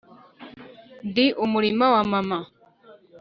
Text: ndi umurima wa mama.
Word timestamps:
ndi 1.07 1.25
umurima 1.43 1.85
wa 1.93 2.03
mama. 2.11 2.39